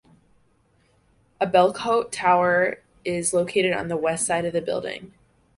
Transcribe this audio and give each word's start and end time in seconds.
A 1.39 1.45
bellcote 1.45 2.09
tower 2.11 2.79
is 3.05 3.35
located 3.35 3.73
on 3.73 3.87
the 3.87 3.95
west 3.95 4.25
side 4.25 4.45
of 4.45 4.53
the 4.53 4.59
building. 4.59 5.13